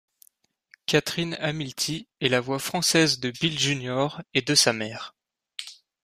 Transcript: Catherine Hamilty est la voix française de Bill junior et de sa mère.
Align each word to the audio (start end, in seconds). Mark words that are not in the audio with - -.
Catherine 0.87 1.35
Hamilty 1.39 2.07
est 2.21 2.29
la 2.29 2.41
voix 2.41 2.57
française 2.57 3.19
de 3.19 3.29
Bill 3.29 3.59
junior 3.59 4.23
et 4.33 4.41
de 4.41 4.55
sa 4.55 4.73
mère. 4.73 5.13